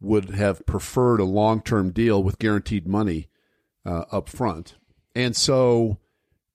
[0.00, 3.28] would have preferred a long term deal with guaranteed money
[3.84, 4.76] uh, up front,
[5.14, 5.98] and so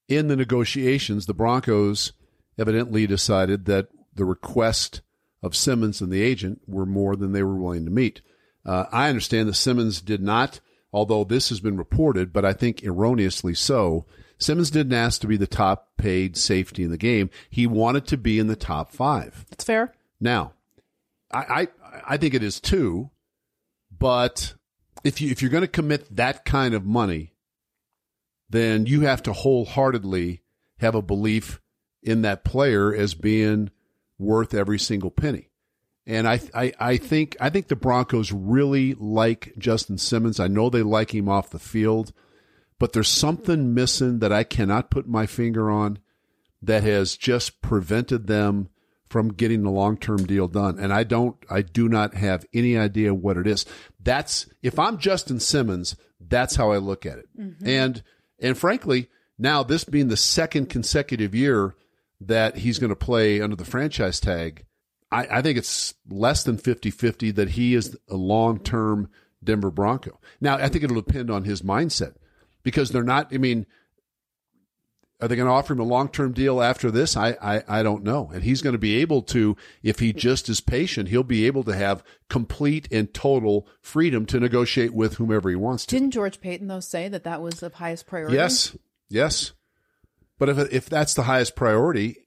[0.08, 2.14] in the negotiations, the Broncos
[2.58, 5.02] evidently decided that the request
[5.42, 8.22] of Simmons and the agent were more than they were willing to meet.
[8.66, 10.60] Uh, I understand that Simmons did not
[10.94, 14.06] although this has been reported, but I think erroneously so.
[14.38, 17.30] Simmons didn't ask to be the top paid safety in the game.
[17.50, 19.46] He wanted to be in the top five.
[19.50, 19.94] That's fair.
[20.20, 20.54] Now,
[21.32, 21.68] I, I,
[22.08, 23.12] I think it is too,
[23.98, 24.56] but
[25.04, 27.34] if you if you're going to commit that kind of money,
[28.50, 30.42] then you have to wholeheartedly
[30.80, 31.62] have a belief
[32.02, 33.70] in that player as being
[34.18, 35.51] worth every single penny.
[36.08, 40.40] And I, I, I think I think the Broncos really like Justin Simmons.
[40.40, 42.12] I know they like him off the field,
[42.80, 46.00] but there's something missing that I cannot put my finger on
[46.62, 48.70] that has just prevented them
[49.10, 50.80] from getting the long term deal done.
[50.80, 53.66] And I don't I do not have any idea what it is.
[54.00, 57.30] That's if I'm Justin Simmons, that's how I look at it.
[57.38, 57.68] Mm-hmm.
[57.68, 58.04] And
[58.40, 61.76] and frankly, now this being the second consecutive year
[62.22, 64.66] that he's going to play under the franchise tag
[65.12, 69.10] I, I think it's less than 50 50 that he is a long term
[69.44, 70.20] Denver Bronco.
[70.40, 72.16] Now, I think it'll depend on his mindset
[72.64, 73.66] because they're not, I mean,
[75.20, 77.16] are they going to offer him a long term deal after this?
[77.16, 78.32] I, I, I don't know.
[78.34, 81.64] And he's going to be able to, if he just is patient, he'll be able
[81.66, 85.96] to have complete and total freedom to negotiate with whomever he wants to.
[85.96, 88.36] Didn't George Paton, though, say that that was of highest priority?
[88.36, 88.76] Yes.
[89.10, 89.52] Yes.
[90.40, 92.18] But if, if that's the highest priority,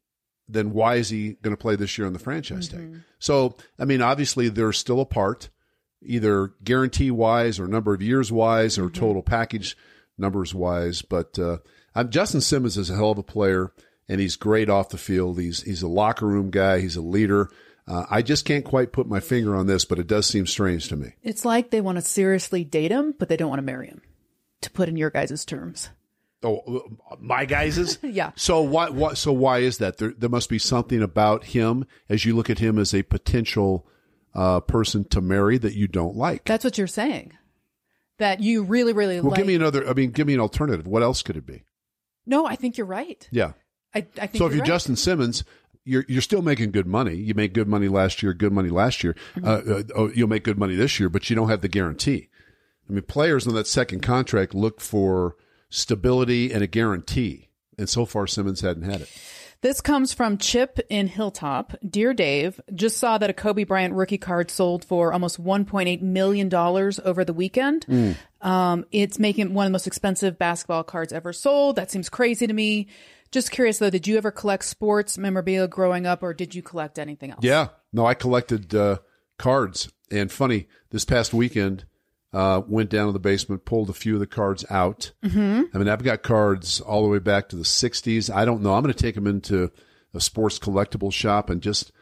[0.48, 2.92] then why is he going to play this year on the franchise Mm-hmm.
[2.94, 3.02] tag?
[3.18, 5.48] So, I mean, obviously they're still apart,
[6.02, 9.76] either guarantee wise or number of years wise or total package
[10.18, 11.02] numbers wise.
[11.02, 11.59] But uh,
[11.94, 13.72] I'm, Justin Simmons is a hell of a player,
[14.09, 15.40] and he's great off the field.
[15.40, 16.80] He's he's a locker room guy.
[16.80, 17.48] He's a leader.
[17.87, 20.88] Uh, I just can't quite put my finger on this, but it does seem strange
[20.88, 21.14] to me.
[21.22, 24.00] It's like they want to seriously date him, but they don't want to marry him.
[24.62, 25.90] To put in your guys' terms.
[26.44, 26.83] Oh,
[27.18, 28.33] my guys is Yeah.
[28.37, 29.14] So why, why?
[29.14, 29.98] So why is that?
[29.98, 33.87] There, there must be something about him as you look at him as a potential
[34.35, 36.44] uh, person to marry that you don't like.
[36.44, 37.33] That's what you're saying.
[38.18, 39.38] That you really, really well, like.
[39.38, 39.88] give me another.
[39.88, 40.87] I mean, give me an alternative.
[40.87, 41.64] What else could it be?
[42.26, 43.28] no, I think you're right.
[43.30, 43.52] Yeah.
[43.94, 44.66] I, I think So if you're you're right.
[44.66, 45.44] Justin Simmons,
[45.85, 47.14] you're you're still making good money.
[47.14, 49.14] You make good money last year, good money last year.
[49.37, 49.46] Mm-hmm.
[49.46, 52.28] Uh, uh, oh, you'll make good money this year, but you don't have the guarantee.
[52.88, 55.37] I mean, players on that second contract look for
[55.75, 59.11] stability and a guarantee, and so far Simmons hadn't had it.
[59.61, 61.75] This comes from Chip in Hilltop.
[61.89, 66.55] Dear Dave, just saw that a Kobe Bryant rookie card sold for almost $1.8 million
[66.55, 67.87] over the weekend.
[68.43, 71.77] Um, it's making one of the most expensive basketball cards ever sold.
[71.77, 72.89] That seems crazy to me.
[73.31, 76.99] Just curious though, did you ever collect sports memorabilia growing up or did you collect
[76.99, 77.41] anything else?
[77.43, 78.99] Yeah, no, I collected uh,
[79.39, 81.87] cards, and funny, this past weekend,
[82.35, 85.12] uh, went down to the basement, pulled a few of the cards out.
[85.25, 85.62] Mm-hmm.
[85.73, 88.35] I mean, I've got cards all the way back to the '60s.
[88.35, 88.75] I don't know.
[88.75, 89.70] I'm going to take them into
[90.12, 91.92] a sports collectible shop and just,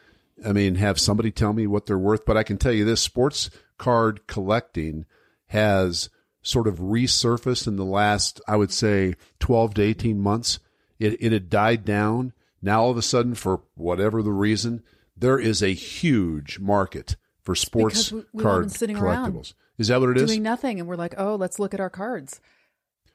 [0.45, 2.25] I mean, have somebody tell me what they're worth.
[2.25, 5.05] But I can tell you this: sports card collecting
[5.49, 6.09] has
[6.40, 10.59] sort of resurfaced in the last, I would say, 12 to 18 months.
[10.99, 12.33] It, it had died down.
[12.62, 14.83] Now, all of a sudden, for whatever the reason,
[15.16, 19.55] there is a huge market for sports we- we've card sitting around collectibles.
[19.83, 20.31] Is that what it is?
[20.31, 20.81] Doing nothing.
[20.81, 22.40] And we're like, oh, let's look at our cards.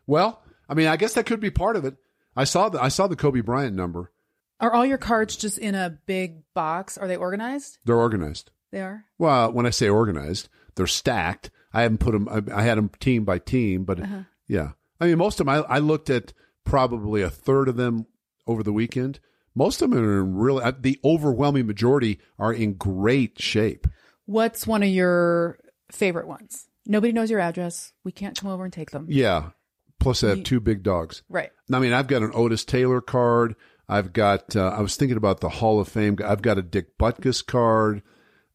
[0.05, 1.95] well, I mean, I guess that could be part of it.
[2.35, 4.11] I saw the I saw the Kobe Bryant number.
[4.59, 6.97] Are all your cards just in a big box?
[6.97, 7.77] Are they organized?
[7.85, 8.51] They're organized.
[8.71, 9.05] They are.
[9.17, 11.49] Well, when I say organized, they're stacked.
[11.73, 12.27] I haven't put them.
[12.29, 14.23] I, I had them team by team, but Uh-huh.
[14.47, 14.71] yeah.
[14.99, 15.55] I mean, most of them.
[15.55, 18.07] I, I looked at probably a third of them
[18.45, 19.19] over the weekend.
[19.55, 20.63] Most of them are in really.
[20.63, 23.87] uh, The overwhelming majority are in great shape.
[24.25, 25.59] What's one of your
[25.91, 26.67] favorite ones?
[26.85, 27.93] Nobody knows your address.
[28.03, 29.07] We can't come over and take them.
[29.09, 29.49] Yeah.
[29.99, 31.23] Plus, I have two big dogs.
[31.27, 31.51] Right.
[31.71, 33.55] I mean, I've got an Otis Taylor card.
[33.89, 34.55] I've got.
[34.55, 36.17] Uh, I was thinking about the Hall of Fame.
[36.23, 38.03] I've got a Dick Butkus card.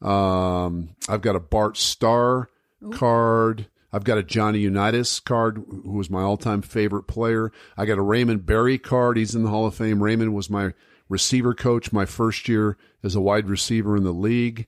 [0.00, 2.48] Um, I've got a Bart Starr
[2.92, 3.66] card.
[3.92, 7.52] I've got a Johnny Unitas card, who was my all-time favorite player.
[7.76, 9.16] I got a Raymond Berry card.
[9.16, 10.02] He's in the Hall of Fame.
[10.02, 10.72] Raymond was my
[11.08, 14.66] receiver coach my first year as a wide receiver in the league.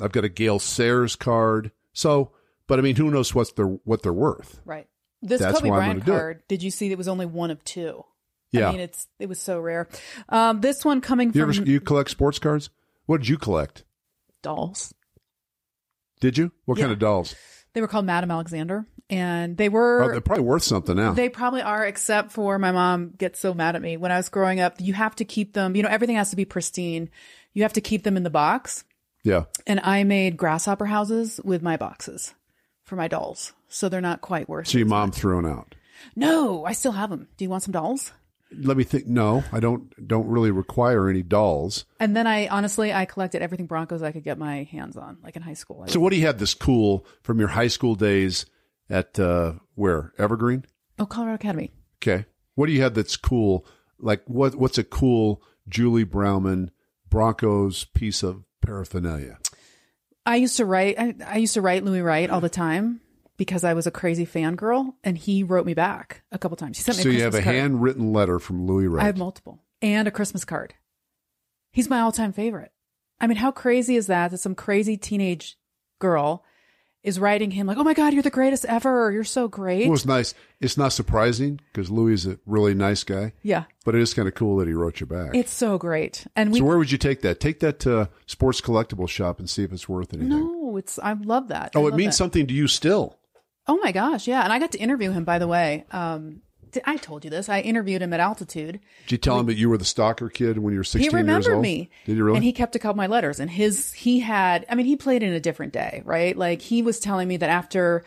[0.00, 1.72] I've got a Gale Sayers card.
[1.96, 2.32] So,
[2.66, 4.60] but I mean, who knows what's their what they're worth?
[4.66, 4.86] Right.
[5.22, 6.18] This That's Kobe Bryant gonna do it.
[6.18, 8.04] card, did you see it was only one of two?
[8.52, 8.68] Yeah.
[8.68, 9.88] I mean, it's it was so rare.
[10.28, 12.68] Um, this one coming You from ever you collect sports cards?
[13.06, 13.84] What did you collect?
[14.42, 14.92] dolls.
[16.20, 16.52] Did you?
[16.66, 17.34] What kind of dolls?
[17.72, 21.12] They were called Madame Alexander, and they Oh, were they're probably worth something now.
[21.12, 23.96] They probably are, except for my mom gets so mad at me.
[23.96, 26.36] When I was growing up, you have to keep them, you know, everything has to
[26.36, 27.10] be pristine.
[27.52, 28.84] You have to keep them in the box.
[29.26, 29.44] Yeah.
[29.66, 32.32] And I made grasshopper houses with my boxes
[32.84, 33.52] for my dolls.
[33.68, 35.74] So they're not quite worth So your mom threw them out.
[36.14, 37.26] No, I still have them.
[37.36, 38.12] Do you want some dolls?
[38.56, 39.08] Let me think.
[39.08, 40.06] No, I don't.
[40.06, 41.84] Don't really require any dolls.
[41.98, 45.34] And then I honestly, I collected everything Broncos I could get my hands on, like
[45.34, 45.82] in high school.
[45.82, 48.46] I So what do you have this cool from your high school days
[48.88, 50.64] at uh, where Evergreen?
[51.00, 51.72] oh, Colorado Academy.
[52.00, 52.26] Okay.
[52.54, 53.66] What do you have that's cool?
[53.98, 54.54] Like what?
[54.54, 56.70] What's a cool Julie Browman
[57.10, 59.38] Broncos piece of paraphernalia?
[60.24, 60.98] I used to write.
[60.98, 63.00] I, I used to write Louis Wright all the time
[63.36, 66.78] because I was a crazy fangirl, and he wrote me back a couple times.
[66.78, 67.04] He sent me.
[67.04, 67.54] So a you have a card.
[67.54, 69.04] handwritten letter from Louis Wright.
[69.04, 70.74] I have multiple and a Christmas card.
[71.72, 72.72] He's my all-time favorite.
[73.20, 74.30] I mean, how crazy is that?
[74.30, 75.56] That some crazy teenage
[75.98, 76.44] girl
[77.06, 79.10] is writing him like, "Oh my God, you're the greatest ever.
[79.10, 80.34] You're so great." It was nice.
[80.60, 84.28] It's not surprising because Louis is a really nice guy, yeah, but it is kind
[84.28, 85.30] of cool that he wrote you back.
[85.34, 86.26] it's so great.
[86.36, 87.40] And we so where would you take that?
[87.40, 90.30] Take that to Sports Collectible Shop and see if it's worth anything.
[90.30, 91.72] no, it's I love that.
[91.74, 92.18] Oh, it means that.
[92.18, 93.18] something to you still.
[93.68, 94.42] Oh my gosh, yeah.
[94.44, 95.84] And I got to interview him, by the way.
[95.90, 96.42] Um,
[96.84, 97.48] I told you this.
[97.48, 98.80] I interviewed him at altitude.
[99.06, 101.04] Did you tell him that you were the stalker kid when you were 16 he
[101.04, 101.62] years remembered old?
[101.62, 101.90] me.
[102.04, 102.36] Did you really?
[102.36, 103.40] And he kept a couple of my letters.
[103.40, 106.36] And his, he had, I mean, he played in a different day, right?
[106.36, 108.04] Like he was telling me that after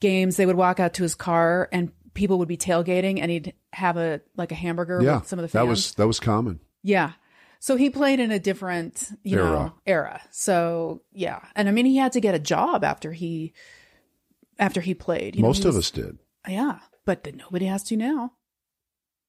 [0.00, 3.54] games, they would walk out to his car and people would be tailgating and he'd
[3.72, 5.64] have a, like a hamburger yeah, with some of the fans.
[5.64, 6.60] that was that was common.
[6.82, 7.12] yeah.
[7.60, 9.50] So he played in a different, you Era.
[9.50, 10.20] know, era.
[10.32, 11.38] So yeah.
[11.54, 13.52] And I mean, he had to get a job after he,
[14.58, 15.36] after he played.
[15.36, 16.18] You Most he of us did.
[16.48, 16.80] Yeah.
[17.04, 18.32] But then nobody has to now.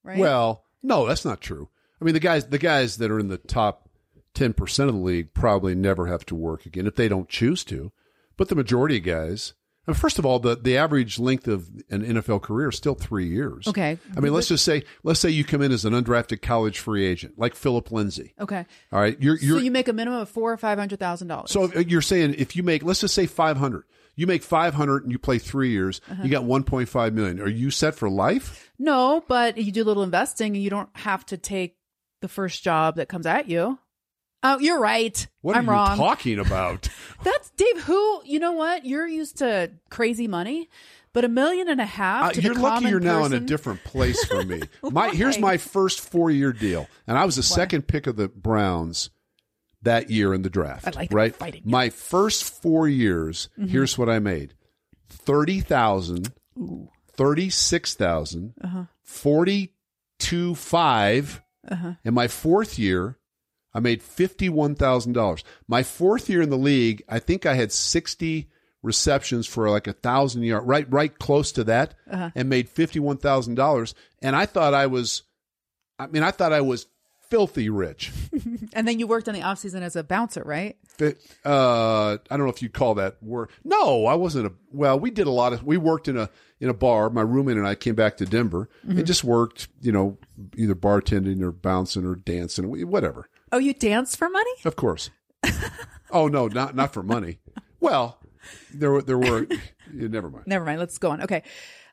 [0.03, 0.19] Right.
[0.19, 1.69] Well, no, that's not true.
[2.01, 3.89] I mean, the guys the guys that are in the top
[4.33, 7.63] ten percent of the league probably never have to work again if they don't choose
[7.65, 7.91] to.
[8.35, 9.53] But the majority of guys,
[9.91, 13.67] first of all, the the average length of an NFL career is still three years.
[13.67, 13.97] Okay.
[14.15, 17.05] I mean, let's just say let's say you come in as an undrafted college free
[17.05, 18.33] agent, like Philip Lindsay.
[18.39, 18.65] Okay.
[18.91, 21.27] All right, you're you're so you make a minimum of four or five hundred thousand
[21.27, 21.51] dollars.
[21.51, 23.83] so you're saying if you make let's just say five hundred.
[24.15, 26.21] You make 500 and you play three years, Uh-huh.
[26.23, 27.41] you got 1.5 million.
[27.41, 28.71] Are you set for life?
[28.77, 31.77] no, but you do a little investing, and you don't have to take
[32.21, 33.79] the first job that comes at you.
[34.43, 35.25] Oh, you're right.
[35.41, 35.97] What I'm are you wrong.
[35.97, 36.89] talking about?
[37.23, 37.83] That's Dave.
[37.83, 38.51] Who you know?
[38.51, 40.69] What you're used to crazy money,
[41.13, 42.37] but a million and a half.
[42.37, 44.61] Uh, you're lucky you're now in a different place for me.
[44.83, 48.27] my here's my first four year deal, and I was the second pick of the
[48.27, 49.09] Browns
[49.81, 50.87] that year in the draft.
[50.87, 51.35] I like that right.
[51.35, 51.61] fighting.
[51.61, 51.71] Mm-hmm.
[51.71, 53.49] My first four years.
[53.57, 54.55] Here's what I made:
[55.07, 56.33] thirty thousand,
[57.13, 58.83] thirty six thousand, Uh-huh.
[59.03, 59.73] forty
[60.19, 61.41] two five.
[62.03, 63.17] In my fourth year,
[63.73, 65.43] I made fifty one thousand dollars.
[65.67, 68.49] My fourth year in the league, I think I had sixty
[68.81, 72.29] receptions for like a thousand yard, right, right close to that, Uh-huh.
[72.35, 73.95] and made fifty one thousand dollars.
[74.21, 75.23] And I thought I was,
[75.97, 76.87] I mean, I thought I was
[77.29, 78.11] filthy rich.
[78.75, 80.75] And then you worked on the off season as a bouncer, right?
[81.45, 83.51] Uh, I don't know if you'd call that work.
[83.63, 84.53] No, I wasn't a.
[84.71, 85.63] Well, we did a lot of.
[85.63, 86.27] We worked in a
[86.59, 87.09] in a bar.
[87.11, 89.67] My roommate and I came back to Denver and just worked.
[89.81, 90.17] You know,
[90.57, 93.27] either bartending or bouncing or dancing, whatever.
[93.53, 94.49] Oh, you danced for money?
[94.65, 95.11] Of course.
[96.11, 97.37] oh no, not not for money.
[97.79, 98.17] Well,
[98.73, 99.45] there were there were.
[99.93, 100.47] never mind.
[100.47, 100.79] Never mind.
[100.79, 101.21] Let's go on.
[101.21, 101.43] Okay.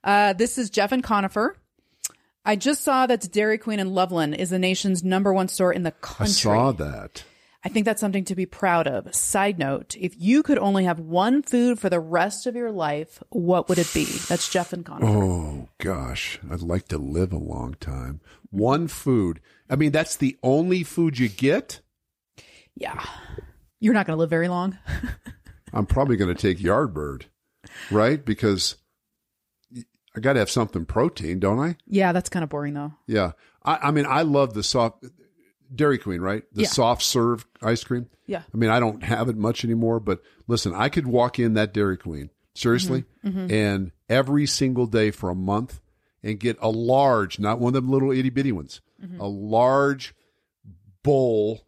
[0.03, 1.55] Uh, this is Jeff and Conifer.
[2.47, 5.83] I just saw that Dairy Queen in Loveland is the nation's number one store in
[5.83, 6.25] the country.
[6.25, 7.25] I saw that.
[7.63, 9.15] I think that's something to be proud of.
[9.15, 13.23] Side note, if you could only have one food for the rest of your life,
[13.29, 14.05] what would it be?
[14.05, 15.07] That's Jeff and Conifer.
[15.07, 18.23] Oh gosh, I'd like to live a long time.
[18.51, 19.41] One food.
[19.71, 21.81] I mean, that's the only food you get.
[22.75, 23.03] Yeah.
[23.79, 24.77] You're not going to live very long.
[25.73, 27.25] I'm probably going to take Yardbird,
[27.91, 28.23] right?
[28.25, 28.77] Because
[30.17, 31.77] I got to have something protein, don't I?
[31.87, 32.93] Yeah, that's kind of boring though.
[33.07, 33.33] Yeah.
[33.65, 35.05] I, I mean, I love the soft
[35.75, 36.43] Dairy Queen, right?
[36.53, 36.69] The Yeah.
[36.69, 38.09] soft serve ice cream.
[38.27, 38.43] Yeah.
[38.53, 41.73] I mean, I don't have it much anymore, but listen, I could walk in that
[41.73, 43.53] Dairy Queen, seriously, Mm-hmm.
[43.53, 45.81] and every single day for a month
[46.23, 49.19] and get a large, not one of them little itty bitty ones, Mm-hmm.
[49.21, 50.15] a large
[51.03, 51.63] bowl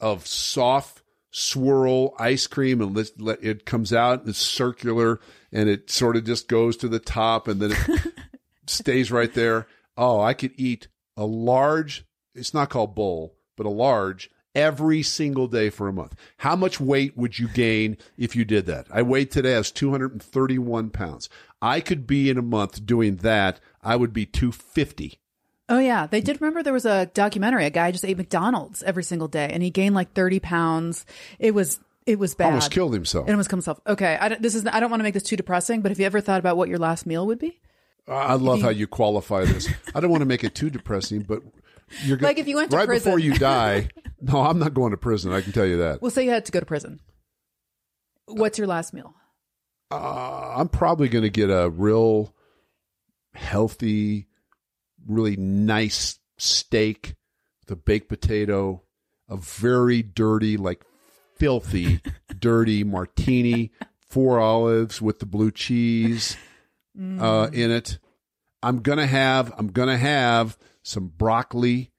[0.00, 5.20] of soft swirl ice cream and let, let, it comes out, and it's circular
[5.52, 8.12] and it sort of just goes to the top and then it
[8.66, 9.66] stays right there.
[9.96, 15.46] Oh, I could eat a large, it's not called bowl, but a large every single
[15.46, 16.14] day for a month.
[16.38, 18.86] How much weight would you gain if you did that?
[18.90, 21.28] I weighed today, I was 231 pounds.
[21.60, 23.60] I could be in a month doing that.
[23.82, 25.18] I would be 250.
[25.68, 27.64] Oh yeah, they did remember there was a documentary.
[27.64, 31.06] A guy just ate McDonald's every single day, and he gained like thirty pounds.
[31.38, 32.48] It was it was bad.
[32.48, 33.28] Almost killed himself.
[33.28, 33.80] It almost killed himself.
[33.86, 36.00] Okay, I don't, this is I don't want to make this too depressing, but have
[36.00, 37.60] you ever thought about what your last meal would be?
[38.08, 39.68] I love how you qualify this.
[39.94, 41.42] I don't want to make it too depressing, but
[42.04, 43.04] you're go- Like if you went to right prison.
[43.10, 43.88] before you die.
[44.20, 45.32] No, I'm not going to prison.
[45.32, 46.00] I can tell you that.
[46.02, 47.00] We'll say you had to go to prison.
[48.26, 49.14] What's your last meal?
[49.90, 52.34] Uh, I'm probably going to get a real
[53.34, 54.26] healthy,
[55.06, 57.14] really nice steak,
[57.66, 58.82] the baked potato,
[59.28, 60.84] a very dirty, like
[61.36, 62.00] filthy,
[62.38, 63.72] dirty martini,
[64.08, 66.36] four olives with the blue cheese
[67.18, 67.98] uh, in it.
[68.62, 71.92] I'm gonna have I'm gonna have some broccoli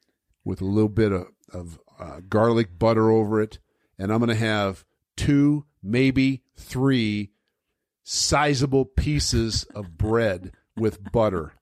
[0.43, 3.59] with a little bit of, of uh, garlic butter over it,
[3.97, 7.31] and I'm gonna have two, maybe three
[8.03, 11.53] sizable pieces of bread with butter.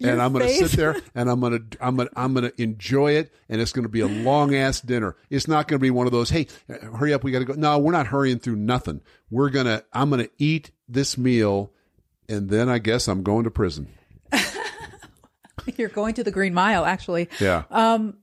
[0.00, 2.50] and I'm going to sit there and I'm going to I'm going to I'm going
[2.50, 5.16] to enjoy it and it's going to be a long ass dinner.
[5.30, 7.54] It's not going to be one of those, "Hey, hurry up, we got to go."
[7.54, 9.02] No, we're not hurrying through nothing.
[9.30, 11.72] We're going to I'm going to eat this meal
[12.28, 13.88] and then I guess I'm going to prison.
[15.76, 17.28] You're going to the Green Mile, actually.
[17.40, 17.64] Yeah.
[17.70, 18.18] Um,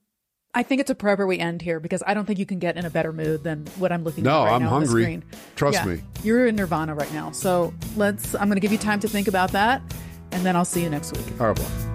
[0.53, 2.83] I think it's appropriate we end here because I don't think you can get in
[2.85, 5.03] a better mood than what I'm looking No, at right I'm now on the hungry.
[5.03, 5.23] screen.
[5.55, 6.01] Trust Yeah, me.
[6.23, 7.29] You're in Nirvana right now.
[7.31, 9.81] So let's I'm gonna give you time to think about that
[10.31, 11.39] and then I'll see you next week.
[11.39, 11.88] Au revoir.